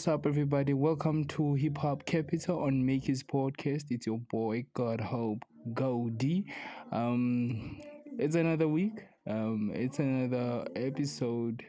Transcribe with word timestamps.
What's 0.00 0.08
up, 0.08 0.24
everybody? 0.24 0.72
Welcome 0.72 1.26
to 1.26 1.52
Hip 1.56 1.76
Hop 1.76 2.06
Capital 2.06 2.62
on 2.62 2.86
Make 2.86 3.04
His 3.04 3.22
Podcast. 3.22 3.90
It's 3.90 4.06
your 4.06 4.16
boy, 4.16 4.64
God 4.72 4.98
Hope 4.98 5.44
Goldie. 5.74 6.46
Um, 6.90 7.82
it's 8.18 8.34
another 8.34 8.66
week. 8.66 9.04
Um, 9.28 9.70
it's 9.74 9.98
another 9.98 10.66
episode. 10.74 11.62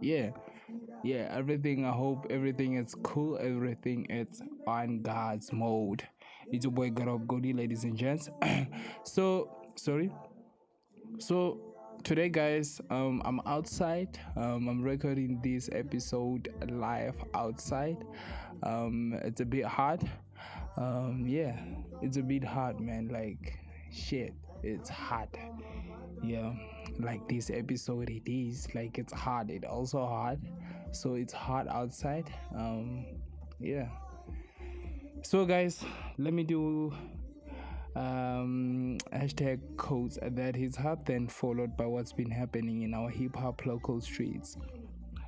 Yeah, 0.00 0.30
yeah. 1.02 1.28
Everything. 1.36 1.84
I 1.84 1.90
hope 1.90 2.28
everything 2.30 2.76
is 2.76 2.94
cool. 3.02 3.36
Everything 3.42 4.06
is 4.10 4.40
on 4.68 5.02
God's 5.02 5.52
mode. 5.52 6.06
It's 6.52 6.66
your 6.66 6.72
boy, 6.72 6.90
God 6.90 7.08
Hope 7.08 7.26
Goldie, 7.26 7.52
ladies 7.52 7.82
and 7.82 7.96
gents. 7.96 8.30
so, 9.02 9.50
sorry. 9.74 10.12
So 11.18 11.75
today 12.06 12.28
guys 12.28 12.80
um 12.90 13.20
i'm 13.24 13.40
outside. 13.46 14.16
Um 14.36 14.68
i'm 14.68 14.80
recording 14.80 15.40
this 15.42 15.68
episode 15.72 16.54
live 16.68 17.16
outside. 17.34 17.96
Um 18.62 19.18
it's 19.24 19.40
a 19.40 19.44
bit 19.44 19.64
hard 19.64 20.08
um 20.76 21.24
yeah 21.26 21.58
it's 22.02 22.16
a 22.16 22.22
bit 22.22 22.44
hard 22.44 22.78
man. 22.78 23.08
Like 23.08 23.58
shit 23.90 24.34
it's 24.62 24.88
hard 24.88 25.30
yeah 26.22 26.52
like 27.00 27.28
this 27.28 27.50
episode 27.50 28.08
it 28.08 28.30
is. 28.30 28.72
Like 28.72 28.98
it's 28.98 29.12
hard 29.12 29.50
it 29.50 29.64
also 29.64 30.06
hard 30.06 30.38
so 30.92 31.14
it's 31.14 31.32
hard 31.32 31.66
outside. 31.66 32.32
Um 32.54 33.04
yeah. 33.58 33.88
So 35.22 35.44
guys 35.44 35.84
let 36.18 36.32
me 36.32 36.44
do 36.44 36.94
um, 37.96 38.98
hashtag 39.12 39.58
codes 39.78 40.18
that 40.20 40.56
is 40.56 40.76
then 41.06 41.28
followed 41.28 41.76
by 41.76 41.86
what's 41.86 42.12
been 42.12 42.30
happening 42.30 42.82
in 42.82 42.92
our 42.92 43.08
hip 43.08 43.34
hop 43.34 43.64
local 43.64 44.00
streets. 44.00 44.58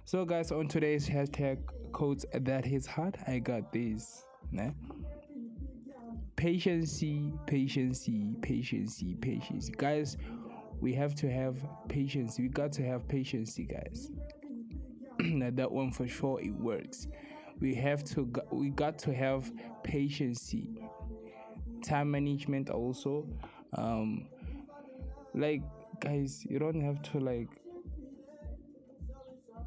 So, 0.05 0.25
guys, 0.25 0.53
on 0.53 0.69
today's 0.69 1.09
hashtag 1.09 1.59
codes 1.93 2.27
that 2.33 2.67
is 2.67 2.87
hot, 2.87 3.17
I 3.27 3.39
got 3.39 3.73
this. 3.73 4.25
Né? 4.53 4.75
Patience, 6.37 7.03
patience, 7.47 8.07
patience. 9.21 9.71
Guys, 9.71 10.19
we 10.81 10.93
have 10.93 11.15
to 11.17 11.31
have 11.31 11.57
patience. 11.89 12.39
We 12.39 12.49
got 12.49 12.73
to 12.73 12.83
have 12.85 13.09
patience, 13.09 13.59
guys. 13.59 14.11
that 15.57 15.71
one 15.71 15.91
for 15.91 16.07
sure 16.07 16.41
it 16.41 16.55
works. 16.55 17.09
We 17.61 17.75
have 17.75 18.05
to 18.05 18.31
we 18.53 18.71
got 18.71 18.99
to 19.01 19.13
have 19.13 19.51
patience 19.83 20.55
time 21.83 22.11
management 22.11 22.71
also 22.71 23.27
um 23.77 24.27
like 25.35 25.63
guys 26.01 26.45
you 26.49 26.59
don't 26.59 26.81
have 26.81 27.01
to 27.03 27.19
like 27.19 27.49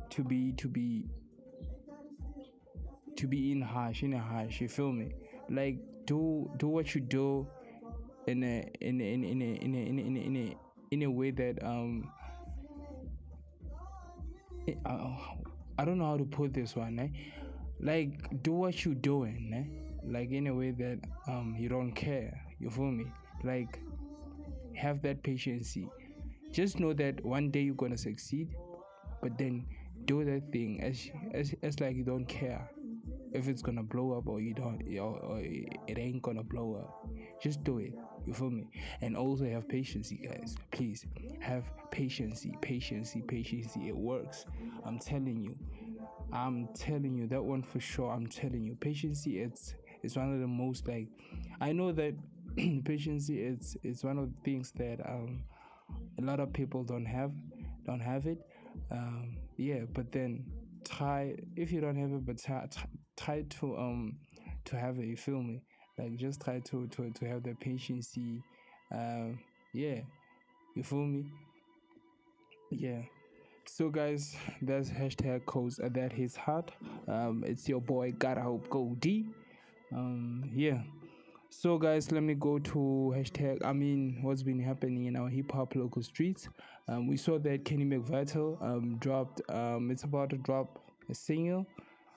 to 0.10 0.24
be 0.24 0.52
to 0.54 0.68
be 0.68 1.06
to 3.16 3.28
be 3.28 3.52
in 3.52 3.62
harsh 3.62 4.04
in 4.04 4.14
a 4.14 4.20
harsh 4.20 4.62
you 4.62 4.68
feel 4.68 4.92
me 4.92 5.12
like 5.50 5.78
do 6.06 6.50
do 6.58 6.68
what 6.68 6.94
you 6.96 7.02
do 7.02 7.48
in 8.28 8.44
a 8.44 8.72
in 8.82 9.02
a, 9.02 9.14
in 9.14 9.24
a, 9.24 9.28
in 9.28 9.42
a, 9.42 9.46
in 9.46 9.76
a, 9.76 9.78
in 9.78 9.98
a, 9.98 10.20
in 10.20 10.38
a, 10.38 10.58
in 10.92 11.04
a, 11.04 11.12
way 11.12 11.32
that 11.32 11.64
um 11.64 12.10
uh, 14.86 15.16
I 15.78 15.86
don't 15.86 15.98
know 15.98 16.06
how 16.06 16.18
to 16.18 16.26
put 16.26 16.54
this 16.54 16.76
one 16.76 17.00
eh? 17.00 17.08
like 17.80 18.44
do 18.44 18.52
what 18.52 18.86
you're 18.86 18.94
doing 18.94 19.52
eh? 19.54 19.91
Like 20.06 20.32
in 20.32 20.48
a 20.48 20.54
way 20.54 20.72
that 20.72 21.00
um 21.28 21.56
you 21.58 21.70
don't 21.70 21.92
care. 21.94 22.40
You 22.60 22.70
feel 22.70 22.92
me? 22.92 23.06
Like 23.44 23.80
have 24.76 25.02
that 25.02 25.24
patience. 25.24 25.78
Just 26.52 26.80
know 26.80 26.94
that 26.94 27.24
one 27.24 27.50
day 27.52 27.62
you're 27.62 27.76
gonna 27.76 27.98
succeed 27.98 28.50
but 29.22 29.38
then 29.38 29.66
do 30.06 30.26
that 30.26 30.52
thing 30.52 30.82
as 30.82 31.10
as, 31.34 31.54
as 31.62 31.80
like 31.80 31.96
you 31.96 32.04
don't 32.04 32.26
care 32.26 32.70
if 33.34 33.48
it's 33.48 33.62
gonna 33.62 33.84
blow 33.84 34.18
up 34.18 34.28
or 34.28 34.42
you 34.42 34.54
don't 34.54 34.82
or, 34.98 35.18
or 35.20 35.40
it 35.40 35.98
ain't 35.98 36.22
gonna 36.22 36.44
blow 36.44 36.76
up. 36.76 37.08
Just 37.42 37.64
do 37.64 37.78
it. 37.78 37.94
You 38.26 38.34
feel 38.34 38.50
me? 38.50 38.68
And 39.02 39.16
also 39.16 39.46
have 39.46 39.70
patience 39.70 40.12
guys. 40.12 40.56
Please 40.72 41.06
have 41.40 41.64
patience 41.92 42.46
patience 42.62 43.16
patience. 43.28 43.76
It 43.76 43.96
works. 43.96 44.46
I'm 44.86 45.00
telling 45.00 45.42
you. 45.42 45.56
I'm 46.34 46.70
telling 46.76 47.16
you 47.16 47.28
that 47.28 47.44
one 47.44 47.62
for 47.62 47.80
sure. 47.80 48.12
I'm 48.12 48.28
telling 48.28 48.64
you. 48.64 48.76
Patience 48.76 49.24
it's 49.28 49.76
it's 50.04 50.16
one 50.16 50.34
of 50.34 50.40
the 50.40 50.48
most 50.48 50.88
like 50.88 51.08
I 51.60 51.72
know 51.72 51.92
that 51.92 52.14
patience 52.86 53.30
is 53.30 53.78
is 53.84 54.04
one 54.04 54.18
of 54.18 54.30
the 54.30 54.42
things 54.44 54.72
that 54.74 55.00
um 55.08 55.44
a 56.20 56.22
lot 56.22 56.40
of 56.40 56.52
people 56.54 56.84
don't 56.84 57.06
have 57.06 57.32
don't 57.86 58.00
have 58.00 58.26
it. 58.28 58.40
Um 58.92 59.38
yeah 59.58 59.82
but 59.94 60.12
then 60.12 60.46
try 60.84 61.36
if 61.56 61.72
you 61.72 61.82
don't 61.82 61.98
have 61.98 62.12
it 62.12 62.26
but 62.26 62.38
try, 62.38 62.68
try 63.18 63.42
to 63.44 63.78
um 63.78 64.18
to 64.66 64.78
have 64.78 64.98
it 65.00 65.06
you 65.06 65.18
feel 65.18 65.42
me? 65.42 65.62
Like 65.98 66.16
just 66.16 66.42
try 66.42 66.60
to 66.60 66.88
to, 66.88 67.10
to 67.12 67.26
have 67.28 67.44
the 67.44 67.54
patience 67.56 68.18
um 68.92 69.40
yeah 69.74 70.00
you 70.76 70.84
feel 70.84 71.00
me? 71.06 71.26
Yeah. 72.70 73.02
So 73.66 73.90
guys 73.90 74.36
that's 74.62 74.90
hashtag 74.90 75.46
codes 75.46 75.80
that 75.82 76.12
his 76.12 76.36
heart 76.36 76.72
um 77.08 77.44
it's 77.46 77.70
your 77.70 77.82
boy 77.82 78.14
gotta 78.18 78.42
hope 78.42 78.70
go 78.70 78.96
um 79.94 80.50
yeah. 80.54 80.82
So 81.50 81.78
guys 81.78 82.12
let 82.12 82.24
me 82.24 82.34
go 82.34 82.60
to 82.60 83.14
hashtag 83.16 83.64
i 83.66 83.74
mean 83.74 84.20
what's 84.22 84.42
been 84.42 84.60
happening 84.60 85.06
in 85.06 85.18
our 85.18 85.30
hip-hop 85.30 85.76
local 85.76 86.02
streets. 86.02 86.48
Um, 86.88 87.08
we 87.08 87.18
saw 87.18 87.38
that 87.40 87.66
kenny 87.66 87.86
mcvital 87.86 88.62
um, 88.62 88.98
dropped 88.98 89.42
um, 89.50 89.92
it's 89.92 90.04
about 90.04 90.30
to 90.32 90.38
drop 90.38 90.80
a 91.10 91.14
single. 91.14 91.66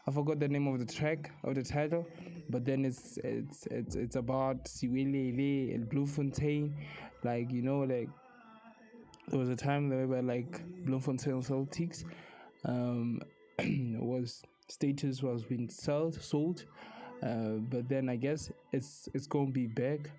I 0.07 0.11
forgot 0.11 0.39
the 0.39 0.49
name 0.49 0.67
of 0.69 0.79
the 0.79 0.93
track 0.93 1.33
of 1.43 1.55
the 1.55 1.63
title 1.63 2.07
but 2.49 2.65
then 2.65 2.85
it's 2.85 3.19
it's 3.25 3.67
it's, 3.67 3.97
it's 3.97 4.17
about 4.17 4.65
Siwele 4.65 5.75
and 5.75 5.89
Bloemfontein. 5.89 6.75
Like 7.25 7.51
you 7.51 7.63
know 7.63 7.81
like 7.81 8.09
there 9.29 9.39
was 9.39 9.49
a 9.49 9.57
time 9.57 9.89
were 9.89 10.23
like 10.23 10.61
Bloemfontein 10.85 11.43
Celtics 11.43 12.05
um 12.65 13.21
was 13.59 14.43
status 14.69 15.23
was 15.23 15.45
being 15.45 15.69
sold 15.69 16.21
sold 16.21 16.65
uh, 17.25 17.59
but 17.71 17.89
then 17.89 18.09
I 18.09 18.17
guess 18.17 18.51
it's 18.73 19.09
it's 19.15 19.27
gonna 19.27 19.51
be 19.51 19.67
back. 19.67 20.11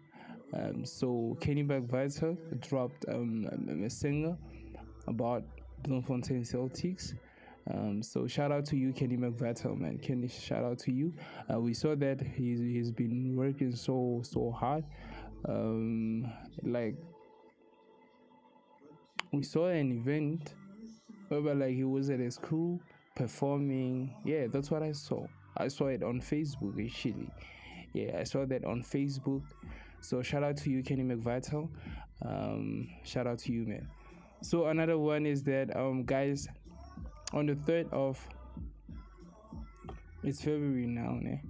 Um, 0.54 0.86
so 0.86 1.38
Kenny 1.42 1.64
McVital 1.64 2.38
dropped 2.62 3.06
um, 3.10 3.46
a 3.84 3.90
single 3.90 4.38
about 5.08 5.44
Bloemfontein 5.84 6.44
Celtics. 6.44 7.14
Um, 7.72 8.02
so 8.04 8.28
shout 8.28 8.52
out 8.52 8.66
to 8.66 8.78
you, 8.78 8.94
Kenny 8.94 9.18
McVital, 9.18 9.78
man. 9.78 9.98
Kenny, 9.98 10.28
shout 10.28 10.64
out 10.64 10.80
to 10.80 10.92
you. 10.92 11.14
Uh, 11.52 11.60
we 11.60 11.74
saw 11.74 11.96
that 11.96 12.22
he's 12.22 12.60
he's 12.60 12.92
been 12.92 13.36
working 13.36 13.76
so 13.76 14.22
so 14.24 14.52
hard. 14.52 14.84
Um, 15.48 16.32
like 16.64 16.96
we 19.32 19.44
saw 19.44 19.68
an 19.68 19.92
event 19.92 20.54
where 21.28 21.56
like 21.56 21.76
he 21.76 21.84
was 21.84 22.10
at 22.10 22.20
a 22.20 22.32
school 22.32 22.80
performing. 23.16 24.16
Yeah, 24.24 24.48
that's 24.48 24.72
what 24.72 24.84
I 24.84 24.92
saw. 24.92 25.26
I 25.58 25.68
saw 25.68 25.88
it 25.88 26.04
on 26.04 26.22
Facebook 26.22 26.84
actually. 26.84 27.30
Yeah, 27.94 28.18
I 28.20 28.24
saw 28.24 28.46
that 28.46 28.66
on 28.66 28.84
Facebook. 28.84 29.44
So 30.02 30.22
shout 30.22 30.44
out 30.44 30.58
to 30.58 30.70
you, 30.70 30.84
Kenny 30.84 31.04
McVital. 31.04 31.70
Um, 32.24 32.90
shout 33.04 33.28
out 33.28 33.40
to 33.40 33.52
you, 33.52 33.66
man. 33.66 33.88
So 34.42 34.68
another 34.68 34.98
one 34.98 35.26
is 35.26 35.44
that 35.44 35.76
um 35.76 36.04
guys, 36.04 36.48
on 37.34 37.46
the 37.48 37.56
third 37.56 37.88
of 37.92 38.20
it's 40.24 40.42
February 40.42 40.88
now, 40.88 41.18
ne? 41.22 41.42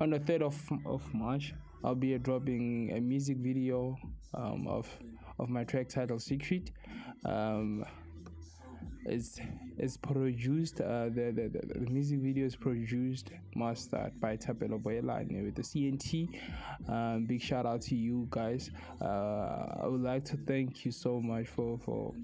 On 0.00 0.10
the 0.10 0.18
third 0.18 0.42
of 0.42 0.56
of 0.86 1.02
March, 1.14 1.54
I'll 1.82 1.94
be 1.94 2.16
dropping 2.18 2.92
a 2.96 3.00
music 3.00 3.36
video 3.38 3.96
um 4.32 4.66
of 4.66 4.88
of 5.38 5.50
my 5.50 5.64
track 5.64 5.88
title 5.88 6.18
Secret. 6.18 6.70
Um 7.24 7.84
is 9.06 9.40
is 9.78 9.96
produced 9.96 10.80
uh, 10.80 11.04
the, 11.04 11.32
the, 11.34 11.60
the, 11.74 11.90
music 11.90 12.20
video 12.20 12.46
is 12.46 12.56
produced 12.56 13.30
mastered 13.54 14.18
by 14.20 14.36
Tapelo 14.36 14.80
Boyelane 14.80 15.44
with 15.44 15.54
the 15.54 15.62
CNT 15.62 16.28
um, 16.88 17.24
big 17.24 17.40
shout 17.40 17.66
out 17.66 17.82
to 17.82 17.94
you 17.94 18.26
guys. 18.30 18.70
Uh, 19.00 19.04
I 19.82 19.86
would 19.86 20.02
like 20.02 20.24
to 20.26 20.36
thank 20.36 20.84
you 20.84 20.92
so 20.92 21.20
much 21.20 21.48
for 21.48 21.78
for 21.78 22.14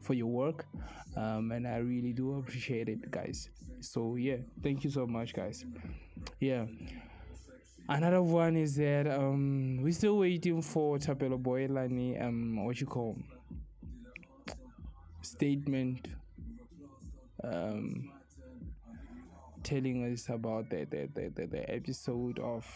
for 0.00 0.14
your 0.14 0.26
work. 0.26 0.66
Um, 1.16 1.52
and 1.52 1.66
I 1.66 1.78
really 1.78 2.12
do 2.12 2.38
appreciate 2.38 2.88
it 2.88 3.10
guys. 3.10 3.48
So 3.80 4.16
yeah 4.16 4.36
thank 4.62 4.84
you 4.84 4.90
so 4.90 5.06
much 5.06 5.34
guys. 5.34 5.64
Yeah. 6.40 6.66
Another 7.88 8.22
one 8.22 8.56
is 8.56 8.76
that 8.76 9.06
um 9.06 9.82
we're 9.82 9.92
still 9.92 10.18
waiting 10.18 10.62
for 10.62 10.98
Tapelo 10.98 11.40
Boyelane 11.40 12.22
um 12.22 12.64
what 12.64 12.80
you 12.80 12.86
call 12.86 13.16
statement 15.36 16.08
um, 17.42 18.10
telling 19.62 20.12
us 20.12 20.28
about 20.28 20.70
the, 20.70 20.86
the, 20.90 21.08
the, 21.14 21.32
the, 21.34 21.46
the 21.46 21.70
episode 21.70 22.38
of 22.38 22.66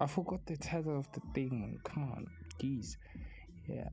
I 0.00 0.06
forgot 0.06 0.46
the 0.46 0.56
title 0.56 0.98
of 0.98 1.10
the 1.12 1.20
thing. 1.34 1.78
Come 1.84 2.04
on, 2.04 2.26
geez. 2.58 2.96
Yeah. 3.66 3.88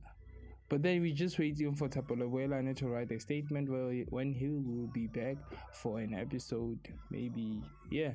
But 0.68 0.82
then 0.82 1.00
we 1.00 1.12
just 1.12 1.38
waiting 1.38 1.74
for 1.74 1.88
Tapolawela 1.88 2.76
to 2.76 2.88
write 2.88 3.10
a 3.10 3.18
statement 3.18 3.70
where 3.70 4.04
when 4.10 4.32
he 4.32 4.48
will 4.48 4.88
be 4.92 5.06
back 5.06 5.36
for 5.72 5.98
an 5.98 6.14
episode. 6.14 6.78
Maybe 7.10 7.62
yeah. 7.90 8.12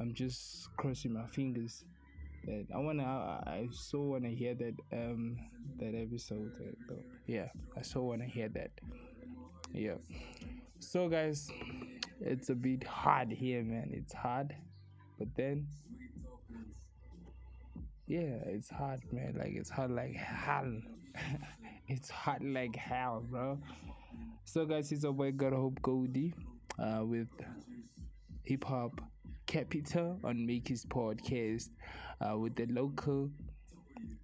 I'm 0.00 0.12
just 0.14 0.74
crossing 0.76 1.12
my 1.12 1.26
fingers. 1.26 1.84
That 2.46 2.66
I 2.74 2.78
wanna, 2.78 3.04
I, 3.04 3.50
I 3.50 3.68
so 3.72 4.00
wanna 4.00 4.28
hear 4.28 4.54
that 4.54 4.74
um 4.92 5.38
that 5.78 5.94
episode. 5.94 6.52
Uh, 6.90 6.94
yeah, 7.26 7.48
I 7.76 7.82
so 7.82 8.02
wanna 8.02 8.26
hear 8.26 8.48
that. 8.50 8.70
Yeah. 9.72 9.94
So 10.78 11.08
guys, 11.08 11.50
it's 12.20 12.50
a 12.50 12.54
bit 12.54 12.84
hard 12.84 13.30
here, 13.30 13.62
man. 13.62 13.90
It's 13.92 14.12
hard, 14.12 14.54
but 15.18 15.28
then 15.34 15.66
yeah, 18.06 18.36
it's 18.46 18.68
hard, 18.68 19.00
man. 19.12 19.34
Like 19.38 19.52
it's 19.54 19.70
hard 19.70 19.90
like 19.90 20.14
hell. 20.14 20.80
it's 21.88 22.10
hard 22.10 22.42
like 22.42 22.76
hell, 22.76 23.24
bro. 23.28 23.58
So 24.44 24.66
guys, 24.66 24.92
it's 24.92 25.04
a 25.04 25.12
boy 25.12 25.32
God 25.32 25.54
Hope 25.54 25.80
Goldie 25.80 26.34
uh, 26.78 27.04
with 27.04 27.28
hip 28.42 28.64
hop 28.64 29.00
capital 29.54 30.18
on 30.24 30.44
Mickey's 30.44 30.84
podcast 30.84 31.68
uh, 32.20 32.36
with 32.36 32.56
the 32.56 32.66
local 32.66 33.30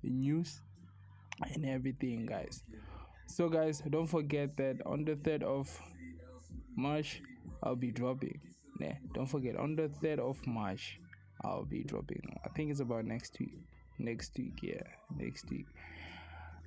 news 0.02 0.60
and 1.54 1.64
everything, 1.64 2.26
guys. 2.26 2.64
So, 3.26 3.48
guys, 3.48 3.80
don't 3.88 4.08
forget 4.08 4.56
that 4.56 4.84
on 4.84 5.04
the 5.04 5.14
3rd 5.14 5.44
of 5.44 5.80
March, 6.74 7.22
I'll 7.62 7.76
be 7.76 7.92
dropping. 7.92 8.40
Yeah, 8.80 8.94
don't 9.14 9.26
forget, 9.26 9.56
on 9.56 9.76
the 9.76 9.88
3rd 10.02 10.18
of 10.18 10.44
March, 10.48 10.98
I'll 11.44 11.64
be 11.64 11.84
dropping. 11.84 12.22
I 12.44 12.48
think 12.48 12.72
it's 12.72 12.80
about 12.80 13.04
next 13.04 13.38
week. 13.38 13.54
Next 14.00 14.36
week, 14.36 14.58
yeah, 14.62 14.82
next 15.16 15.48
week. 15.48 15.66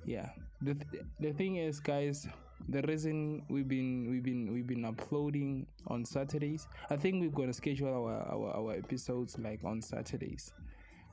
Yeah, 0.06 0.30
the, 0.62 0.74
th- 0.74 1.04
the 1.20 1.32
thing 1.34 1.56
is, 1.56 1.80
guys, 1.80 2.26
the 2.68 2.82
reason 2.82 3.42
we've 3.48 3.68
been 3.68 4.10
we've 4.10 4.22
been 4.22 4.52
we've 4.52 4.66
been 4.66 4.84
uploading 4.84 5.66
on 5.88 6.04
Saturdays. 6.04 6.66
I 6.90 6.96
think 6.96 7.20
we're 7.22 7.30
gonna 7.30 7.52
schedule 7.52 7.88
our 7.88 8.14
our, 8.32 8.56
our 8.56 8.74
episodes 8.74 9.38
like 9.38 9.60
on 9.64 9.82
Saturdays, 9.82 10.52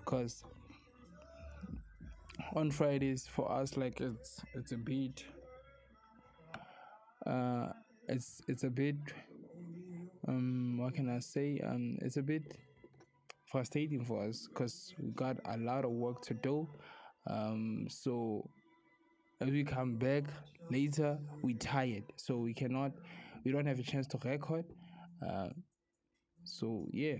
cause 0.05 0.43
on 2.55 2.71
Fridays 2.71 3.27
for 3.27 3.51
us 3.51 3.77
like 3.77 4.01
it's 4.01 4.41
it's 4.53 4.71
a 4.71 4.77
bit 4.77 5.23
uh 7.25 7.67
it's 8.07 8.41
it's 8.47 8.63
a 8.63 8.69
bit 8.69 8.95
um 10.27 10.77
what 10.79 10.93
can 10.93 11.09
I 11.09 11.19
say 11.19 11.59
um 11.63 11.97
it's 12.01 12.17
a 12.17 12.21
bit 12.21 12.57
frustrating 13.45 14.03
for 14.03 14.27
us 14.27 14.47
because 14.47 14.93
we 14.99 15.11
got 15.11 15.37
a 15.45 15.57
lot 15.57 15.85
of 15.85 15.91
work 15.91 16.21
to 16.23 16.33
do 16.33 16.67
um 17.27 17.85
so 17.89 18.49
as 19.41 19.49
we 19.49 19.63
come 19.63 19.95
back 19.95 20.23
later 20.69 21.17
we 21.41 21.55
tired. 21.55 22.03
So 22.15 22.37
we 22.37 22.53
cannot 22.53 22.91
we 23.43 23.51
don't 23.51 23.65
have 23.65 23.79
a 23.79 23.83
chance 23.83 24.07
to 24.07 24.19
record. 24.23 24.65
Uh, 25.27 25.49
so 26.43 26.87
yeah. 26.91 27.17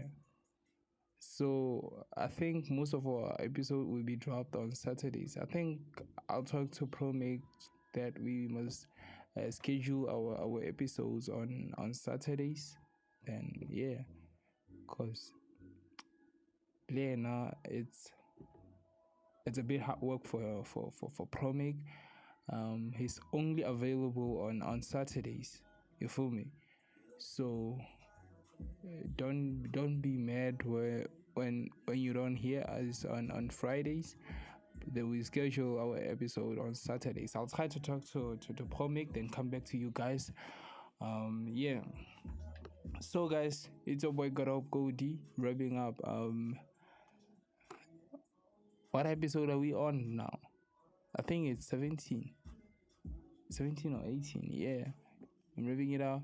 So 1.19 2.06
i 2.18 2.27
think 2.27 2.69
most 2.69 2.94
of 2.94 3.06
our 3.07 3.35
episode 3.39 3.88
will 3.88 4.03
be 4.03 4.15
dropped 4.15 4.56
on 4.56 4.73
saturdays. 4.73 5.38
I 5.41 5.45
think 5.45 5.79
i'll 6.29 6.44
talk 6.44 6.71
to 6.71 6.88
promake 6.88 7.41
that 7.94 8.13
we 8.21 8.47
must 8.50 8.88
uh, 9.38 9.50
schedule 9.51 10.07
our 10.09 10.44
our 10.44 10.63
episodes 10.63 11.29
on 11.29 11.71
on 11.77 11.94
saturdays. 11.94 12.75
And 13.27 13.65
yeah 13.69 14.01
because 14.89 15.31
yeah 16.89 17.51
it's 17.65 18.12
it's 19.45 19.57
a 19.57 19.63
bit 19.63 19.81
hard 19.81 20.01
work 20.01 20.25
for 20.25 20.63
for 20.65 20.91
for 20.91 21.09
for 21.12 21.27
promake 21.27 21.77
um, 22.49 22.91
he's 22.95 23.19
only 23.33 23.63
available 23.63 24.45
on 24.47 24.61
on 24.61 24.81
Saturdays. 24.81 25.61
You 25.99 26.07
feel 26.07 26.29
me? 26.29 26.47
So 27.17 27.77
uh, 28.83 29.07
don't 29.15 29.71
don't 29.71 30.01
be 30.01 30.17
mad 30.17 30.63
where 30.65 31.07
when 31.33 31.69
when 31.85 31.99
you 31.99 32.13
don't 32.13 32.35
hear 32.35 32.61
us 32.63 33.05
on 33.05 33.31
on 33.31 33.49
Fridays. 33.49 34.15
Then 34.93 35.09
we 35.09 35.21
schedule 35.21 35.77
our 35.77 35.97
episode 35.97 36.57
on 36.57 36.73
Saturdays. 36.73 37.35
I'll 37.35 37.47
try 37.47 37.67
to 37.67 37.79
talk 37.79 38.03
to 38.13 38.38
to, 38.38 38.53
to 38.53 38.63
Promic, 38.63 39.13
then 39.13 39.29
come 39.29 39.49
back 39.49 39.63
to 39.65 39.77
you 39.77 39.91
guys. 39.93 40.31
Um, 40.99 41.47
yeah. 41.49 41.81
So 42.99 43.27
guys, 43.27 43.69
it's 43.85 44.03
your 44.03 44.11
boy 44.11 44.29
Got 44.29 44.47
Up 44.47 44.69
Goldie 44.71 45.19
wrapping 45.38 45.77
up. 45.77 45.95
Um, 46.03 46.57
what 48.91 49.05
episode 49.05 49.49
are 49.49 49.57
we 49.57 49.73
on 49.73 50.15
now? 50.17 50.39
I 51.15 51.22
think 51.22 51.50
it's 51.50 51.68
17. 51.68 52.30
17 53.50 53.94
or 53.94 54.08
18. 54.08 54.48
Yeah, 54.50 54.86
I'm 55.58 55.65
ripping 55.65 55.91
it 55.91 56.01
out. 56.01 56.22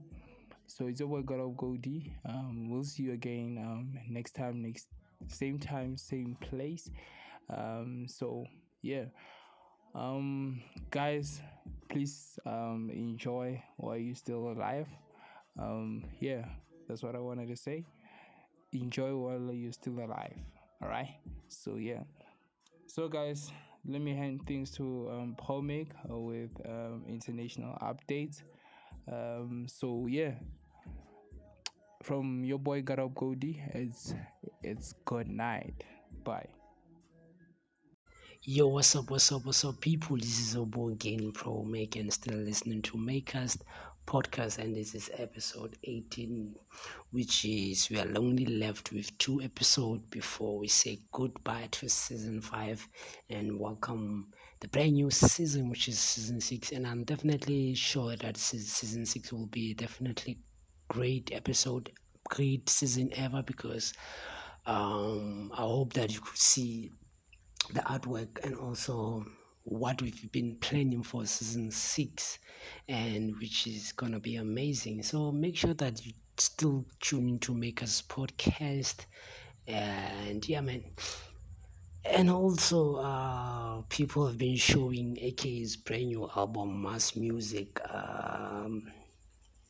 So 0.65 0.88
it's 0.88 1.01
boy 1.01 1.22
God 1.22 1.39
of 1.39 1.58
Goldie. 1.58 2.13
Um, 2.27 2.70
we'll 2.70 2.84
see 2.84 3.03
you 3.03 3.13
again 3.13 3.58
um, 3.60 4.00
next 4.10 4.34
time, 4.36 4.62
next 4.62 4.88
same 5.27 5.60
time, 5.60 5.98
same 5.98 6.38
place. 6.41 6.89
Um, 7.50 8.06
so 8.08 8.46
yeah, 8.82 9.06
um, 9.96 10.62
guys, 10.91 11.41
please 11.89 12.38
um 12.46 12.89
enjoy 12.94 13.62
while 13.77 13.98
you're 13.98 14.15
still 14.15 14.51
alive. 14.51 14.88
Um, 15.58 16.03
yeah, 16.20 16.46
that's 16.88 17.03
what 17.03 17.15
I 17.15 17.20
wanted 17.20 17.48
to 17.48 17.56
say. 17.56 17.86
Enjoy 18.74 19.15
while 19.15 19.53
you're 19.53 19.72
still 19.72 20.00
alive. 20.00 20.38
All 20.82 20.89
right. 20.89 21.15
So 21.48 21.75
yeah. 21.75 22.03
So 22.88 23.08
guys 23.08 23.51
let 23.88 24.01
me 24.01 24.13
hand 24.13 24.46
things 24.46 24.72
to 24.72 25.10
um, 25.12 25.36
Paul 25.38 25.62
Mick 25.62 25.88
uh, 26.12 26.17
with 26.17 26.51
um, 26.65 27.03
international 27.08 27.77
updates. 27.82 28.41
Um, 29.12 29.65
so 29.67 30.08
yeah, 30.08 30.32
from 32.03 32.44
your 32.44 32.60
boy 32.60 32.82
Garab 32.82 33.15
Goldie, 33.15 33.62
it's 33.74 34.13
it's 34.62 34.94
good 35.06 35.29
night. 35.29 35.84
Bye. 36.24 36.48
Yo, 38.44 38.67
what's 38.67 38.96
up, 38.96 39.10
what's 39.10 39.32
up, 39.32 39.46
what's 39.46 39.65
up, 39.65 39.79
people? 39.82 40.15
This 40.15 40.39
is 40.39 40.56
Obo 40.56 40.89
again, 40.89 41.32
Pro 41.34 41.63
Make, 41.63 41.98
and 41.98 42.12
still 42.12 42.38
listening 42.38 42.82
to 42.84 42.98
Makecast 42.98 43.58
podcast 44.07 44.57
and 44.57 44.73
this 44.73 44.95
is 44.95 45.09
episode 45.17 45.77
18 45.83 46.55
which 47.11 47.43
is 47.43 47.89
we 47.89 47.99
are 47.99 48.07
only 48.15 48.45
left 48.45 48.93
with 48.93 49.15
two 49.17 49.41
episodes 49.41 50.01
before 50.09 50.57
we 50.57 50.67
say 50.67 50.97
goodbye 51.11 51.67
to 51.71 51.89
season 51.89 52.39
5 52.39 52.87
and 53.29 53.59
welcome 53.59 54.27
the 54.61 54.67
brand 54.69 54.93
new 54.93 55.11
season 55.11 55.69
which 55.69 55.89
is 55.89 55.99
season 55.99 56.39
6 56.39 56.71
and 56.71 56.87
i'm 56.87 57.03
definitely 57.03 57.75
sure 57.75 58.15
that 58.15 58.37
season 58.37 59.05
6 59.05 59.33
will 59.33 59.47
be 59.47 59.73
definitely 59.73 60.39
great 60.87 61.29
episode 61.33 61.91
great 62.29 62.69
season 62.69 63.09
ever 63.13 63.43
because 63.43 63.93
um 64.67 65.51
i 65.53 65.61
hope 65.61 65.91
that 65.91 66.13
you 66.13 66.21
could 66.21 66.37
see 66.37 66.89
the 67.73 67.81
artwork 67.81 68.41
and 68.45 68.55
also 68.55 69.25
what 69.67 70.01
we've 70.01 70.31
been 70.31 70.55
planning 70.62 71.03
for 71.03 71.25
season 71.25 71.69
six, 71.71 72.39
and 72.88 73.38
which 73.39 73.67
is 73.67 73.91
gonna 73.91 74.19
be 74.19 74.38
amazing. 74.38 75.03
So 75.03 75.31
make 75.31 75.57
sure 75.57 75.74
that 75.74 76.05
you 76.05 76.13
still 76.38 76.86
tune 77.01 77.27
into 77.27 77.53
Makers 77.53 78.01
podcast, 78.07 79.05
and 79.67 80.47
yeah, 80.47 80.62
man. 80.62 80.83
And 82.05 82.29
also, 82.29 82.95
uh, 82.95 83.81
people 83.89 84.25
have 84.27 84.38
been 84.38 84.55
showing 84.55 85.17
AK's 85.19 85.75
brand 85.75 86.07
new 86.07 86.29
album, 86.36 86.81
Mass 86.81 87.15
Music. 87.17 87.79
Um, 87.93 88.89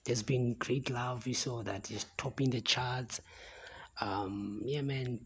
there's 0.06 0.22
been 0.22 0.54
great 0.54 0.90
love. 0.92 1.26
We 1.26 1.34
saw 1.34 1.64
that 1.64 1.90
it's 1.90 2.06
topping 2.18 2.52
the 2.52 2.62
charts. 2.62 3.20
Um, 4.00 4.62
yeah, 4.64 4.82
man 4.82 5.20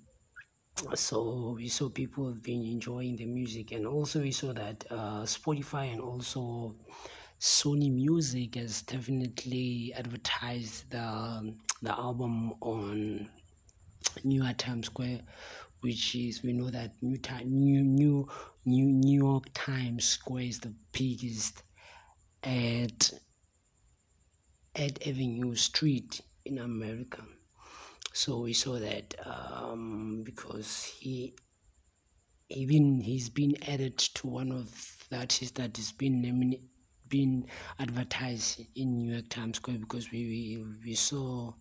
so 0.95 1.53
we 1.57 1.67
saw 1.67 1.89
people 1.89 2.27
have 2.27 2.41
been 2.41 2.63
enjoying 2.63 3.15
the 3.15 3.25
music 3.25 3.71
and 3.71 3.85
also 3.85 4.21
we 4.21 4.31
saw 4.31 4.51
that 4.53 4.83
uh, 4.89 5.21
spotify 5.23 5.91
and 5.91 6.01
also 6.01 6.75
sony 7.39 7.91
music 7.91 8.55
has 8.55 8.81
definitely 8.83 9.93
advertised 9.95 10.89
the 10.91 11.53
the 11.81 11.91
album 11.91 12.53
on 12.61 13.29
new 14.23 14.43
york 14.43 14.57
times 14.57 14.87
square 14.87 15.19
which 15.81 16.15
is 16.15 16.43
we 16.43 16.53
know 16.53 16.69
that 16.69 16.91
new 17.01 17.17
time 17.17 17.47
new 17.49 17.81
new 17.83 18.27
new 18.65 18.85
new 18.85 19.19
york 19.23 19.45
times 19.53 20.05
square 20.05 20.43
is 20.43 20.59
the 20.59 20.73
biggest 20.91 21.63
at 22.43 23.11
at 24.75 25.07
avenue 25.07 25.55
street 25.55 26.21
in 26.45 26.57
america 26.59 27.23
so 28.13 28.39
we 28.41 28.53
saw 28.53 28.79
that 28.79 29.15
um, 29.25 30.23
because 30.23 30.83
he 30.99 31.33
even 32.49 32.99
he's 33.01 33.29
been 33.29 33.55
added 33.67 33.97
to 33.97 34.27
one 34.27 34.51
of 34.51 34.67
the 35.09 35.17
artists 35.17 35.51
that 35.51 35.75
has 35.77 35.91
been 35.91 36.21
been 37.07 37.45
advertised 37.79 38.61
in 38.75 38.97
New 38.97 39.11
York 39.13 39.29
Times 39.29 39.57
Square 39.57 39.79
because 39.79 40.11
we 40.11 40.21
we, 40.25 40.65
we 40.85 40.93
saw 40.95 41.53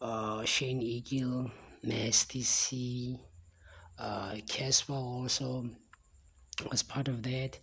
uh, 0.00 0.44
Shane 0.44 0.82
Eagle, 0.82 1.50
Nasty 1.82 2.42
C, 2.42 3.20
uh, 3.98 4.34
Cassper 4.46 4.94
also 4.94 5.68
was 6.70 6.82
part 6.82 7.08
of 7.08 7.22
that. 7.22 7.58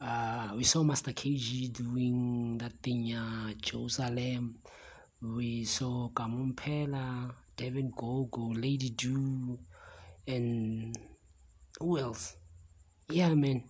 uh, 0.00 0.50
we 0.56 0.64
saw 0.64 0.82
Master 0.84 1.12
KG 1.12 1.68
doing 1.68 2.58
that 2.58 2.72
thing, 2.82 3.14
uh, 3.14 3.52
Jerusalem. 3.62 4.58
We 5.22 5.64
saw 5.64 6.10
Kamumpela, 6.10 7.32
DBN 7.56 7.90
Gogo, 7.96 8.48
Lady 8.52 8.90
Du, 8.90 9.58
and 10.26 10.94
who 11.80 11.98
else? 11.98 12.36
Yeah, 13.10 13.34
man, 13.34 13.64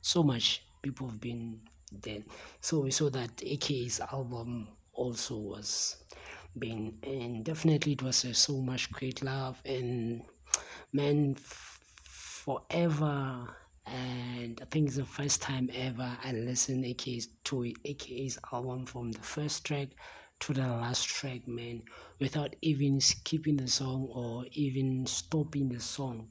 so 0.00 0.22
much 0.22 0.62
people 0.82 1.08
have 1.08 1.20
been 1.20 1.60
there. 1.92 2.24
So 2.60 2.80
we 2.80 2.90
saw 2.90 3.10
that 3.10 3.42
AK's 3.44 4.00
album 4.00 4.68
also 4.92 5.36
was 5.38 5.96
being, 6.58 6.98
and 7.02 7.44
definitely 7.44 7.92
it 7.92 8.02
was 8.02 8.24
uh, 8.24 8.32
so 8.32 8.60
much 8.60 8.90
great 8.92 9.22
love 9.22 9.62
and 9.64 10.22
man, 10.92 11.34
f- 11.38 11.80
forever 12.44 13.48
and 13.86 14.60
I 14.60 14.64
think 14.66 14.88
it's 14.88 14.96
the 14.96 15.04
first 15.04 15.42
time 15.42 15.70
ever 15.74 16.16
I 16.24 16.32
listened 16.32 16.84
AK's 16.84 17.28
to 17.44 17.72
AK's 17.84 18.38
album 18.52 18.86
from 18.86 19.12
the 19.12 19.22
first 19.22 19.64
track 19.64 19.88
to 20.40 20.52
the 20.54 20.66
last 20.66 21.06
track, 21.08 21.46
man, 21.46 21.82
without 22.20 22.54
even 22.62 23.00
skipping 23.00 23.56
the 23.56 23.68
song 23.68 24.08
or 24.12 24.46
even 24.52 25.06
stopping 25.06 25.68
the 25.68 25.80
song. 25.80 26.28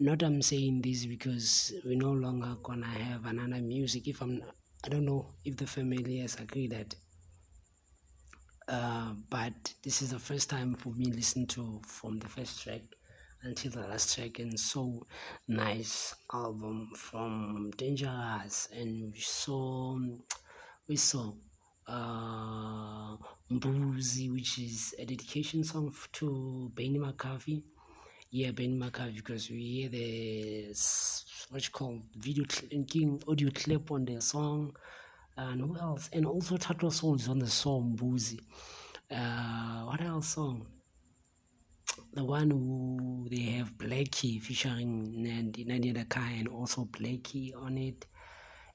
Not 0.00 0.22
I'm 0.22 0.42
saying 0.42 0.82
this 0.82 1.06
because 1.06 1.72
we're 1.84 1.96
no 1.96 2.12
longer 2.12 2.56
gonna 2.62 2.86
have 2.86 3.26
another 3.26 3.62
music. 3.62 4.08
If 4.08 4.20
I'm, 4.22 4.42
I 4.84 4.88
don't 4.88 5.04
know 5.06 5.34
if 5.44 5.56
the 5.56 5.66
family 5.66 6.18
has 6.18 6.36
agreed 6.36 6.72
that. 6.72 6.94
Uh, 8.68 9.14
but 9.30 9.74
this 9.82 10.02
is 10.02 10.10
the 10.10 10.18
first 10.18 10.50
time 10.50 10.74
for 10.74 10.90
me 10.94 11.06
listening 11.12 11.46
to 11.46 11.80
from 11.86 12.18
the 12.18 12.28
first 12.28 12.62
track 12.62 12.82
until 13.42 13.70
the 13.70 13.80
last 13.86 14.14
track 14.14 14.38
and 14.40 14.58
so 14.58 15.06
nice 15.46 16.14
album 16.32 16.90
from 16.96 17.70
dangerous 17.76 18.68
and 18.72 19.12
we 19.12 19.20
saw 19.20 19.96
we 20.88 20.96
saw 20.96 21.32
uh 21.88 23.16
Mbuzi 23.50 24.32
which 24.32 24.58
is 24.58 24.94
a 24.98 25.04
dedication 25.04 25.62
song 25.62 25.94
to 26.12 26.70
Benni 26.74 26.98
McCarthy. 26.98 27.62
Yeah 28.30 28.50
Benni 28.50 28.76
McCarthy 28.76 29.12
because 29.12 29.50
we 29.50 29.62
hear 29.62 29.88
the 29.88 30.74
what 31.50 31.64
you 31.64 31.70
call 31.70 32.02
video 32.16 32.44
cl- 32.48 33.20
audio 33.28 33.50
clip 33.50 33.90
on 33.92 34.04
the 34.04 34.20
song 34.20 34.74
and 35.36 35.60
who 35.60 35.76
else? 35.78 36.08
And 36.12 36.26
also 36.26 36.56
Tattoo 36.56 36.90
Soul 36.90 37.16
is 37.16 37.28
on 37.28 37.38
the 37.38 37.46
song 37.46 37.96
Mbuzi. 37.96 38.40
Uh 39.10 39.84
what 39.84 40.00
else 40.00 40.28
song? 40.28 40.66
The 42.14 42.24
one 42.24 42.50
who 42.50 43.28
they 43.30 43.42
have 43.56 43.76
Blxckie 43.78 44.40
featuring 44.42 45.22
Nadia 45.22 45.94
Nakai 45.94 46.40
and 46.40 46.48
also 46.48 46.84
Blxckie 46.86 47.54
on 47.54 47.78
it, 47.78 48.06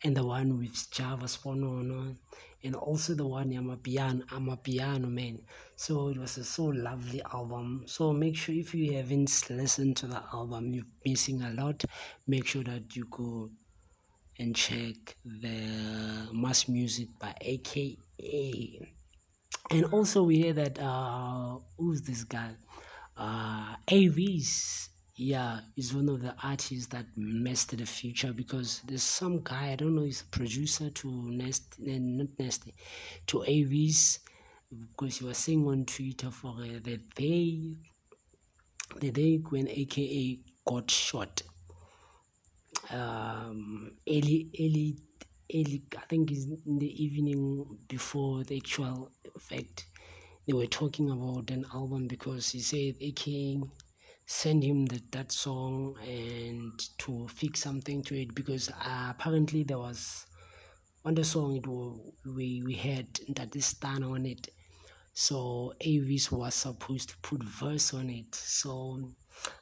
and 0.03 0.15
the 0.15 0.25
one 0.25 0.57
with 0.57 0.89
Java 0.91 1.25
Sponono, 1.25 2.15
and 2.63 2.75
also 2.75 3.13
the 3.15 3.25
one 3.25 3.51
Amapiano, 3.51 4.23
Amapiano 4.27 5.09
man. 5.09 5.39
So 5.75 6.09
it 6.09 6.17
was 6.17 6.37
a 6.37 6.43
so 6.43 6.65
lovely 6.65 7.21
album. 7.33 7.83
So 7.87 8.13
make 8.13 8.35
sure 8.37 8.55
if 8.55 8.73
you 8.73 8.93
haven't 8.93 9.49
listened 9.49 9.97
to 9.97 10.07
the 10.07 10.23
album, 10.33 10.73
you're 10.73 10.85
missing 11.05 11.41
a 11.41 11.51
lot. 11.51 11.83
Make 12.27 12.45
sure 12.47 12.63
that 12.63 12.95
you 12.95 13.05
go 13.09 13.49
and 14.39 14.55
check 14.55 15.15
the 15.25 16.29
mass 16.33 16.67
music 16.67 17.07
by 17.19 17.33
AKA. 17.41 18.93
And 19.71 19.85
also 19.85 20.23
we 20.23 20.37
hear 20.37 20.53
that 20.53 20.79
uh 20.79 21.57
who's 21.77 22.01
this 22.01 22.23
guy? 22.23 22.55
uh, 23.17 23.75
yeah, 25.21 25.59
is 25.77 25.93
one 25.93 26.09
of 26.09 26.23
the 26.23 26.33
artists 26.43 26.87
that 26.87 27.05
messed 27.15 27.77
the 27.77 27.85
future 27.85 28.33
because 28.33 28.81
there's 28.87 29.03
some 29.03 29.43
guy 29.43 29.73
I 29.73 29.75
don't 29.75 29.95
know, 29.95 30.01
he's 30.01 30.21
a 30.21 30.25
producer 30.25 30.89
to 30.89 31.07
Nest, 31.29 31.75
uh, 31.79 31.91
not 31.99 32.27
Nest, 32.39 32.71
to 33.27 33.43
Avis 33.45 34.17
because 34.71 35.19
he 35.19 35.25
was 35.25 35.37
saying 35.37 35.67
on 35.67 35.85
Twitter 35.85 36.31
for 36.31 36.55
uh, 36.59 36.79
the 36.81 36.99
day, 37.15 37.75
the 38.99 39.11
day 39.11 39.35
when 39.49 39.67
AKA 39.67 40.39
got 40.65 40.89
shot. 40.89 41.43
Um, 42.89 43.91
early, 44.09 44.49
early, 44.59 44.97
early. 45.53 45.83
I 45.97 46.01
think 46.09 46.31
is 46.31 46.47
in 46.65 46.79
the 46.79 47.03
evening 47.03 47.77
before 47.87 48.43
the 48.43 48.57
actual 48.57 49.11
fact 49.39 49.85
they 50.47 50.53
were 50.53 50.65
talking 50.65 51.11
about 51.11 51.51
an 51.51 51.65
album 51.75 52.07
because 52.07 52.49
he 52.49 52.59
said 52.59 52.95
AK 52.99 53.61
send 54.31 54.63
him 54.63 54.85
the, 54.85 55.01
that 55.11 55.29
song 55.31 55.95
and 56.07 56.79
to 56.97 57.27
fix 57.27 57.61
something 57.61 58.01
to 58.01 58.15
it 58.21 58.33
because 58.33 58.69
uh, 58.69 59.07
apparently 59.09 59.61
there 59.63 59.77
was 59.77 60.25
on 61.05 61.13
the 61.15 61.23
song 61.23 61.55
it 61.57 61.67
was, 61.67 61.99
we 62.25 62.63
we 62.65 62.73
had 62.73 63.07
that 63.35 63.51
this 63.51 63.65
stand 63.67 64.03
on 64.05 64.25
it. 64.25 64.47
So 65.13 65.73
Avis 65.81 66.31
was 66.31 66.55
supposed 66.55 67.09
to 67.09 67.17
put 67.17 67.43
verse 67.43 67.93
on 67.93 68.09
it. 68.09 68.33
So 68.35 69.11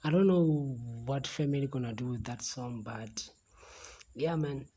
I 0.04 0.12
don't 0.12 0.28
know 0.28 0.78
what 1.06 1.26
family 1.28 1.68
gonna 1.68 1.94
do 1.94 2.08
with 2.08 2.24
that 2.26 2.44
song 2.44 2.82
but 2.84 3.28
yeah 4.14 4.36
man. 4.36 4.68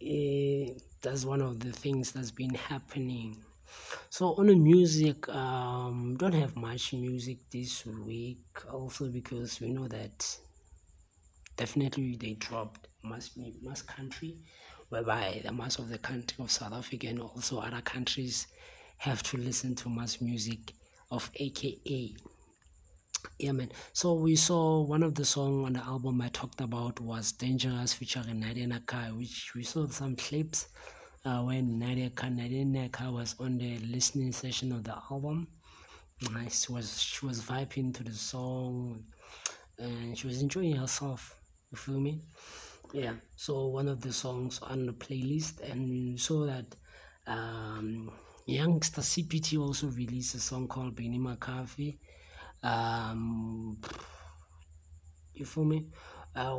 Eh, 0.00 0.74
that's 1.02 1.24
one 1.24 1.40
of 1.42 1.60
the 1.60 1.72
things 1.72 2.10
that's 2.12 2.32
been 2.32 2.54
happening 2.54 3.36
so 4.10 4.34
on 4.36 4.46
the 4.46 4.54
music 4.54 5.28
um 5.28 6.16
don't 6.18 6.32
have 6.34 6.56
much 6.56 6.92
music 6.92 7.38
this 7.50 7.84
week 7.86 8.44
also 8.72 9.08
because 9.08 9.60
we 9.60 9.68
know 9.70 9.86
that 9.88 10.38
definitely 11.56 12.16
they 12.16 12.34
dropped 12.34 12.88
mass 13.02 13.30
mass 13.62 13.82
country 13.82 14.36
whereby 14.88 15.40
the 15.44 15.52
mass 15.52 15.78
of 15.78 15.88
the 15.88 15.98
country 15.98 16.36
of 16.42 16.50
south 16.50 16.72
africa 16.72 17.06
and 17.08 17.20
also 17.20 17.58
other 17.58 17.80
countries 17.82 18.46
have 18.96 19.22
to 19.22 19.36
listen 19.36 19.74
to 19.74 19.88
mass 19.88 20.20
music 20.20 20.72
of 21.10 21.30
aka 21.36 22.14
yeah 23.38 23.52
man. 23.52 23.70
So 23.92 24.14
we 24.14 24.36
saw 24.36 24.82
one 24.82 25.02
of 25.02 25.14
the 25.14 25.24
song 25.24 25.64
on 25.64 25.72
the 25.74 25.80
album 25.84 26.20
i 26.20 26.28
talked 26.28 26.60
about 26.60 27.00
was 27.00 27.32
dangerous 27.32 27.92
featuring 27.92 28.40
nadia 28.40 28.66
nakai 28.66 29.16
which 29.16 29.52
we 29.54 29.62
saw 29.62 29.86
some 29.88 30.16
clips 30.16 30.68
uh, 31.24 31.42
when 31.42 31.78
Nadia 31.78 32.10
Nakai 32.10 33.12
was 33.12 33.34
on 33.40 33.58
the 33.58 33.78
listening 33.80 34.32
session 34.32 34.72
of 34.72 34.84
the 34.84 34.94
album. 35.10 35.48
She 36.50 36.72
was 36.72 37.00
she 37.02 37.26
was 37.26 37.40
vibing 37.42 37.94
to 37.94 38.04
the 38.04 38.14
song, 38.14 39.04
and 39.78 40.16
she 40.18 40.26
was 40.26 40.42
enjoying 40.42 40.76
herself. 40.76 41.36
You 41.70 41.78
feel 41.78 42.00
me? 42.00 42.22
Yeah. 42.92 43.14
So 43.36 43.66
one 43.68 43.88
of 43.88 44.00
the 44.00 44.12
songs 44.12 44.60
on 44.62 44.86
the 44.86 44.92
playlist, 44.92 45.60
and 45.60 46.18
so 46.20 46.46
that 46.46 46.66
um, 47.26 48.10
YoungstaCPT 48.48 49.58
also 49.60 49.88
released 49.88 50.34
a 50.34 50.40
song 50.40 50.68
called 50.68 50.96
Benni 50.96 51.18
McCarthy. 51.18 51.98
Um, 52.62 53.78
you 55.34 55.44
feel 55.44 55.64
me? 55.64 55.86
Uh, 56.38 56.54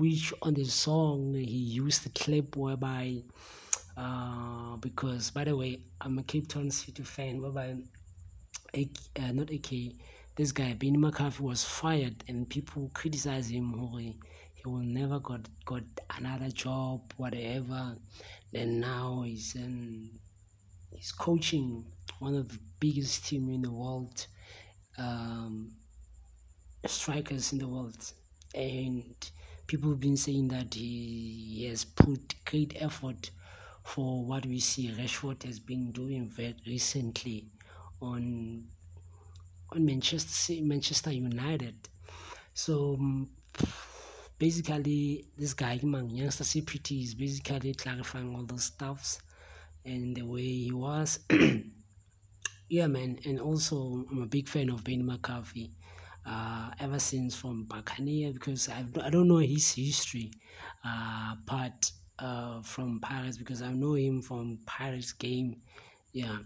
which 0.00 0.34
on 0.42 0.52
the 0.52 0.64
song 0.64 1.32
he 1.32 1.44
used 1.78 2.02
the 2.04 2.08
clip 2.08 2.56
whereby 2.56 3.22
uh, 3.96 4.74
because 4.78 5.30
by 5.30 5.44
the 5.44 5.56
way 5.56 5.78
I'm 6.00 6.18
a 6.18 6.24
Cape 6.24 6.48
Town 6.48 6.72
City 6.72 7.04
fan 7.04 7.40
whereby 7.40 7.76
uh, 8.74 9.32
not 9.32 9.52
AK 9.52 9.70
this 10.34 10.50
guy 10.50 10.74
Benni 10.74 10.96
McCarthy 10.98 11.40
was 11.44 11.62
fired 11.62 12.24
and 12.26 12.50
people 12.50 12.90
criticize 12.94 13.48
him 13.48 13.72
he, 13.96 14.18
he 14.54 14.62
will 14.66 14.78
never 14.78 15.20
got 15.20 15.48
got 15.64 15.84
another 16.16 16.48
job 16.48 17.00
whatever. 17.16 17.94
Then 18.52 18.80
now 18.80 19.22
he's 19.24 19.54
in 19.54 20.10
he's 20.90 21.12
coaching 21.12 21.84
one 22.18 22.34
of 22.34 22.48
the 22.48 22.58
biggest 22.80 23.24
team 23.26 23.48
in 23.50 23.62
the 23.62 23.70
world 23.70 24.26
um, 24.98 25.70
strikers 26.84 27.52
in 27.52 27.60
the 27.60 27.68
world 27.68 28.12
and 28.54 29.14
people 29.66 29.94
been 29.94 30.16
saying 30.16 30.48
that 30.48 30.74
he 30.74 31.66
has 31.68 31.84
put 31.84 32.34
great 32.44 32.74
effort 32.80 33.30
for 33.82 34.24
what 34.24 34.46
we 34.46 34.60
see 34.60 34.88
Rashford 34.98 35.42
has 35.42 35.58
been 35.58 35.92
doing 35.92 36.28
very 36.28 36.56
recently 36.66 37.46
on 38.00 38.64
on 39.72 39.84
Manchester 39.84 40.54
Manchester 40.62 41.12
United. 41.12 41.74
So 42.54 42.94
um, 42.94 43.28
basically, 44.38 45.26
this 45.36 45.54
guy, 45.54 45.78
YoungstaCPT, 45.78 47.02
is 47.02 47.14
basically 47.14 47.74
clarifying 47.74 48.34
all 48.34 48.44
those 48.44 48.64
stuffs 48.64 49.20
and 49.84 50.16
the 50.16 50.22
way 50.22 50.42
he 50.42 50.72
was. 50.72 51.18
yeah, 52.68 52.86
man, 52.86 53.18
and 53.24 53.40
also 53.40 54.04
I'm 54.10 54.22
a 54.22 54.26
big 54.26 54.48
fan 54.48 54.70
of 54.70 54.84
Ben 54.84 55.04
McCarthy 55.04 55.72
uh, 56.26 56.70
ever 56.80 56.98
since 56.98 57.34
from 57.34 57.64
Buccaneer 57.64 58.32
because 58.32 58.68
I've, 58.68 58.96
I 58.98 59.10
don't 59.10 59.28
know 59.28 59.38
his 59.38 59.72
history 59.72 60.30
uh, 60.84 61.36
part 61.46 61.90
uh, 62.18 62.62
from 62.62 63.00
Pirates 63.00 63.36
because 63.36 63.62
I 63.62 63.72
know 63.72 63.94
him 63.94 64.22
from 64.22 64.58
Pirates 64.66 65.12
game. 65.12 65.62
Yeah, 66.12 66.38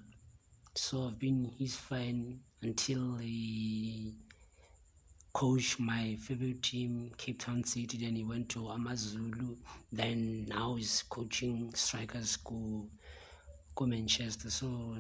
so 0.75 1.09
I've 1.09 1.19
been 1.19 1.53
his 1.59 1.77
fan 1.77 2.41
until 2.63 3.17
he 3.17 4.15
coach 5.33 5.79
my 5.79 6.17
favorite 6.17 6.63
team, 6.63 7.13
Cape 7.17 7.39
Town 7.41 7.63
City. 7.65 7.97
Then 7.99 8.17
he 8.17 8.25
went 8.25 8.49
to 8.51 8.69
Amazulu. 8.69 9.57
Then 9.93 10.47
now 10.47 10.75
he's 10.75 11.03
coaching 11.09 11.73
strikers 11.75 12.37
go 12.37 12.89
go 13.75 13.87
Manchester. 13.87 14.51
So 14.51 14.97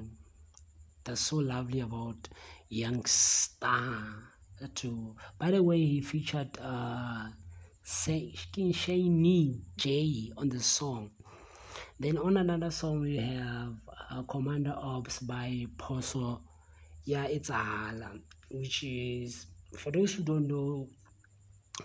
that's 1.05 1.21
so 1.23 1.37
lovely 1.37 1.81
about 1.81 2.29
young 2.69 3.05
star. 3.07 4.38
To 4.75 5.15
by 5.39 5.51
the 5.53 5.63
way, 5.63 5.79
he 5.79 6.01
featured 6.01 6.59
uh 6.61 7.29
Shaney 7.85 9.61
J 9.77 10.33
on 10.37 10.49
the 10.49 10.61
song. 10.61 11.11
Then 12.01 12.19
on 12.19 12.37
another 12.37 12.71
song 12.71 13.01
we 13.01 13.17
have 13.19 13.75
uh, 14.11 14.23
Commander 14.25 14.75
Ops 14.77 15.21
by 15.21 15.67
Poso. 15.79 16.43
Yeah, 17.05 17.25
it's 17.27 17.51
a 17.51 18.21
which 18.51 18.83
is 18.85 19.47
for 19.77 19.91
those 19.93 20.15
who 20.15 20.23
don't 20.25 20.47
know, 20.49 20.89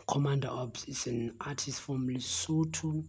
Commander 0.08 0.50
Ops 0.50 0.86
is 0.86 1.08
an 1.08 1.36
artist 1.42 1.82
from 1.82 2.08
Lesotho. 2.08 3.04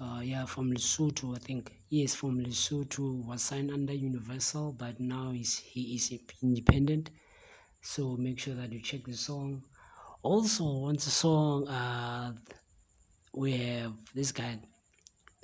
Uh, 0.00 0.20
yeah, 0.22 0.44
from 0.46 0.70
Lesotho, 0.72 1.34
I 1.36 1.38
think. 1.38 1.72
Yes, 1.88 2.14
from 2.14 2.40
Lesotho, 2.40 3.24
was 3.26 3.42
signed 3.42 3.70
under 3.70 3.92
Universal, 3.94 4.72
but 4.72 4.98
now 5.00 5.30
he's, 5.32 5.58
he 5.58 5.94
is 5.94 6.12
independent. 6.42 7.10
So 7.86 8.16
make 8.16 8.40
sure 8.40 8.54
that 8.56 8.72
you 8.72 8.80
check 8.80 9.04
the 9.04 9.14
song. 9.14 9.62
Also, 10.20 10.64
once 10.64 11.04
the 11.04 11.12
song, 11.12 11.68
uh, 11.68 12.32
we 13.32 13.52
have 13.58 13.92
this 14.12 14.32
guy, 14.32 14.58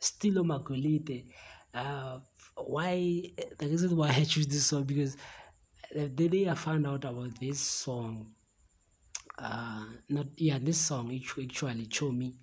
Stilo 0.01 0.43
Magolide. 0.43 1.27
Uh, 1.73 2.19
why 2.57 3.23
the 3.59 3.67
reason 3.69 3.97
why 3.97 4.09
I 4.09 4.25
choose 4.25 4.49
this 4.49 4.67
song 4.67 4.83
because 4.83 5.17
the 5.95 6.09
day 6.09 6.49
I 6.49 6.55
found 6.55 6.85
out 6.85 7.05
about 7.05 7.39
this 7.39 7.61
song, 7.61 8.27
uh, 9.39 9.85
not 10.09 10.27
yeah, 10.37 10.59
this 10.61 10.81
song 10.81 11.13
it 11.13 11.23
actually 11.23 11.87
Chomi. 11.87 12.35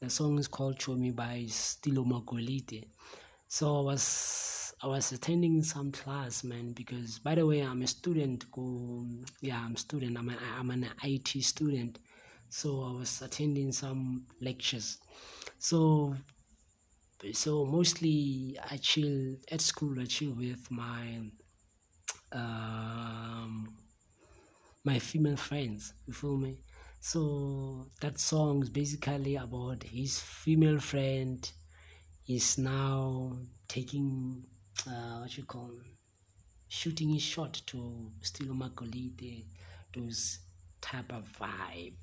The 0.00 0.10
song 0.10 0.36
is 0.40 0.48
called 0.48 0.80
Chomi 0.80 1.14
by 1.14 1.46
Stilo 1.48 2.02
Magolide. 2.02 2.88
So 3.46 3.78
I 3.78 3.80
was 3.82 4.73
I 4.84 4.86
was 4.86 5.12
attending 5.12 5.62
some 5.62 5.92
class, 5.92 6.44
man, 6.44 6.72
because 6.72 7.18
by 7.18 7.34
the 7.34 7.46
way, 7.46 7.62
I'm 7.62 7.80
a 7.80 7.86
student. 7.86 8.50
Go, 8.52 9.06
yeah, 9.40 9.58
I'm 9.64 9.76
a 9.76 9.78
student. 9.78 10.18
I'm, 10.18 10.28
a, 10.28 10.36
I'm 10.58 10.70
an 10.70 10.86
IT 11.02 11.42
student. 11.42 12.00
So 12.50 12.82
I 12.82 12.92
was 12.98 13.22
attending 13.22 13.72
some 13.72 14.26
lectures. 14.42 14.98
So 15.58 16.14
so 17.32 17.64
mostly 17.64 18.58
I 18.70 18.76
chill 18.76 19.36
at 19.50 19.62
school. 19.62 19.98
I 19.98 20.04
chill 20.04 20.32
with 20.32 20.70
my 20.70 21.22
um, 22.32 23.74
my 24.84 24.98
female 24.98 25.38
friends. 25.38 25.94
You 26.06 26.12
feel 26.12 26.36
me? 26.36 26.58
So 27.00 27.86
that 28.02 28.18
song 28.18 28.62
is 28.62 28.68
basically 28.68 29.36
about 29.36 29.82
his 29.82 30.18
female 30.20 30.78
friend 30.78 31.50
is 32.28 32.58
now 32.58 33.38
taking 33.66 34.44
uh, 34.86 35.18
what 35.20 35.36
you 35.36 35.44
call 35.44 35.70
shooting 36.68 37.10
his 37.10 37.22
shot 37.22 37.60
to 37.66 38.10
Stilo 38.20 38.54
Magolide, 38.54 39.44
those 39.94 40.40
type 40.80 41.12
of 41.12 41.24
vibe. 41.40 41.94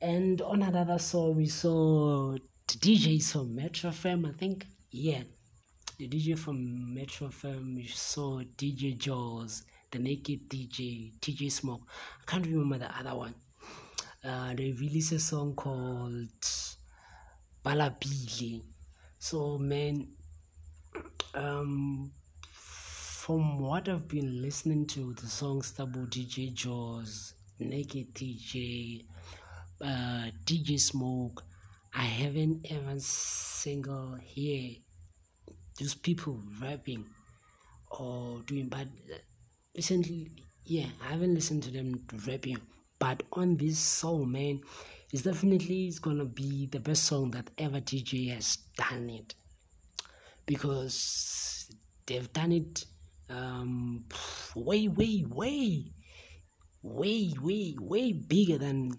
And 0.00 0.40
on 0.42 0.62
another 0.62 0.98
song 0.98 1.36
we 1.36 1.46
saw 1.46 2.32
the 2.32 2.38
DJs 2.78 3.32
from 3.32 3.54
Metro 3.54 3.90
FM, 3.90 4.28
I 4.28 4.32
think. 4.38 4.66
Yeah, 4.90 5.22
the 5.98 6.08
DJ 6.08 6.38
from 6.38 6.94
Metro 6.94 7.28
FM, 7.28 7.76
we 7.76 7.86
saw 7.86 8.40
DJ 8.56 8.96
Jaws, 8.96 9.64
the 9.90 9.98
Naked 9.98 10.48
DJ, 10.48 11.12
DJ 11.20 11.50
Smoke. 11.50 11.82
I 12.22 12.30
can't 12.30 12.46
remember 12.46 12.78
the 12.78 12.98
other 12.98 13.14
one. 13.16 13.34
Uh, 14.24 14.54
they 14.54 14.72
released 14.72 15.12
a 15.12 15.18
song 15.18 15.54
called 15.54 16.28
Balabili. 17.64 18.62
So, 19.18 19.58
man, 19.58 20.08
um, 21.34 22.10
from 22.52 23.58
what 23.58 23.88
I've 23.88 24.08
been 24.08 24.42
listening 24.42 24.86
to, 24.88 25.12
the 25.14 25.26
songs 25.26 25.72
Tabu 25.72 26.06
DJ 26.06 26.52
Jaws, 26.52 27.34
Naked 27.58 28.14
DJ, 28.14 29.04
uh, 29.82 30.30
DJ 30.44 30.78
Smoke, 30.80 31.44
I 31.94 32.02
haven't 32.04 32.66
ever 32.70 32.94
single 32.98 34.14
hear 34.22 34.76
those 35.78 35.94
people 35.94 36.38
rapping 36.60 37.04
or 37.90 38.40
doing 38.46 38.68
but 38.68 38.86
recently 39.74 40.30
yeah 40.64 40.86
i 41.02 41.12
haven't 41.12 41.34
listened 41.34 41.62
to 41.62 41.70
them 41.70 42.04
rapping. 42.26 42.58
But 42.98 43.22
on 43.32 43.56
this 43.56 43.78
song 43.78 44.30
man 44.30 44.60
it's 45.10 45.22
definitely 45.22 45.86
it's 45.86 45.98
gonna 45.98 46.26
be 46.26 46.66
the 46.66 46.80
best 46.80 47.04
song 47.04 47.30
that 47.30 47.50
ever 47.56 47.80
dj 47.80 48.28
has 48.34 48.58
done 48.76 49.08
it 49.08 49.34
because 50.46 51.70
they've 52.06 52.32
done 52.32 52.52
it 52.52 52.84
um 53.28 54.04
way 54.54 54.88
way 54.88 55.24
way 55.28 55.84
way 56.82 57.32
way 57.40 57.74
way 57.80 58.12
bigger 58.12 58.58
than 58.58 58.90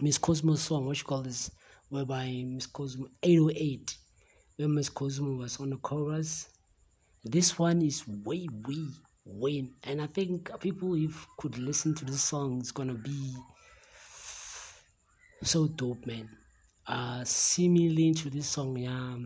miss 0.00 0.18
cosmo's 0.18 0.60
song 0.60 0.86
what 0.86 0.98
you 0.98 1.04
call 1.04 1.22
this 1.22 1.50
whereby 1.88 2.44
miss 2.46 2.66
cosmo 2.66 3.06
808 3.22 3.96
where 4.58 4.68
Miss 4.68 4.88
Cosmo 4.88 5.36
was 5.36 5.60
on 5.60 5.70
the 5.70 5.76
chorus. 5.76 6.48
This 7.24 7.58
one 7.60 7.80
is 7.80 8.02
way, 8.08 8.48
way, 8.66 8.86
way, 9.24 9.70
and 9.84 10.02
I 10.02 10.08
think 10.08 10.50
people 10.58 10.94
if 10.96 11.26
could 11.38 11.56
listen 11.58 11.94
to 11.94 12.04
this 12.04 12.22
song, 12.22 12.58
it's 12.58 12.72
gonna 12.72 12.94
be 12.94 13.36
so 15.44 15.68
dope, 15.68 16.04
man. 16.06 16.28
Uh, 16.88 17.22
similarly 17.22 18.12
to 18.14 18.30
this 18.30 18.48
song, 18.48 18.76
yeah, 18.76 19.16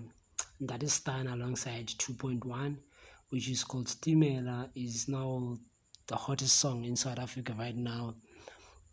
that 0.66 0.82
is 0.82 1.00
done 1.00 1.26
alongside 1.26 1.88
2.1, 1.88 2.76
which 3.30 3.48
is 3.48 3.64
called 3.64 3.86
Stimela, 3.86 4.68
is 4.74 5.08
now 5.08 5.58
the 6.06 6.16
hottest 6.16 6.56
song 6.56 6.84
in 6.84 6.94
South 6.94 7.18
Africa 7.18 7.54
right 7.58 7.76
now. 7.76 8.14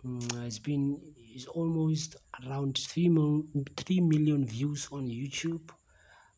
Mm, 0.05 0.45
it's 0.47 0.59
been 0.59 0.99
it's 1.17 1.45
almost 1.45 2.15
around 2.45 2.77
three, 2.77 3.09
mil, 3.09 3.43
3 3.77 4.01
million 4.01 4.45
views 4.45 4.87
on 4.91 5.07
YouTube. 5.07 5.69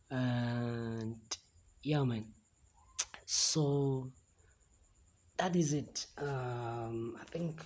And 0.10 1.20
yeah 1.84 2.04
man. 2.04 2.26
So 3.26 4.12
that 5.38 5.56
is 5.56 5.74
it. 5.74 6.08
Um 6.17 7.17
i 7.22 7.24
think 7.26 7.62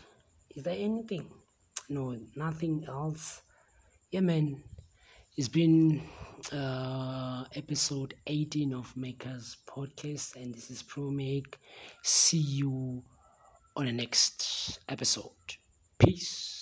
is 0.55 0.63
there 0.63 0.77
anything? 0.77 1.31
No 1.89 2.19
nothing 2.35 2.85
else. 2.87 3.41
Yeah 4.11 4.21
man. 4.21 4.61
It's 5.37 5.49
been 5.49 6.01
uh 6.53 7.43
episode 7.55 8.13
18 8.27 8.73
of 8.73 8.95
makers 8.97 9.57
podcast 9.67 10.35
and 10.35 10.53
this 10.53 10.69
is 10.69 10.83
pro 10.83 11.09
make 11.11 11.57
see 12.03 12.37
you 12.37 13.03
on 13.75 13.85
the 13.85 13.91
next 13.91 14.79
episode. 14.87 15.31
Peace 15.97 16.54